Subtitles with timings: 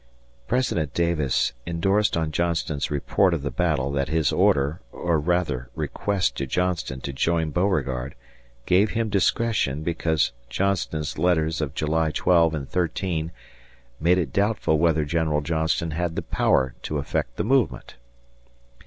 [0.47, 6.35] President Davis endorsed on Johnston's report of the battle that his order, or rather request
[6.37, 8.15] to Johnston to join Beauregard
[8.65, 13.31] gave him discretion because Johnston's letters of July 12 and 13
[13.99, 17.93] "made it doubtful whether General Johnston had the power to effect the movement."